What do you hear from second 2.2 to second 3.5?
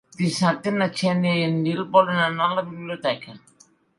anar a la biblioteca.